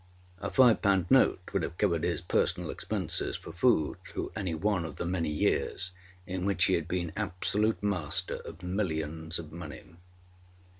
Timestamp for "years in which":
5.29-6.63